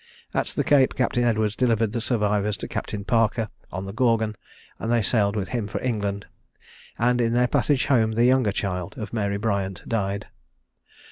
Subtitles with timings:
[0.33, 4.35] At the Cape, Captain Edwards delivered the survivors to Captain Parker, of the Gorgon,
[4.79, 6.25] and they sailed with him for England;
[6.97, 10.25] and in their passage home, the younger child of Mary Briant died.